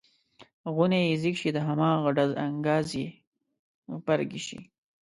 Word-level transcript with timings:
غونی 0.73 1.01
یې 1.07 1.19
ځیږ 1.21 1.35
شي 1.41 1.49
د 1.53 1.57
هماغه 1.67 2.09
ډز 2.17 2.31
انګاز 2.45 2.87
یې 2.99 3.07
غبرګې 3.91 4.41
شي. 4.47 4.59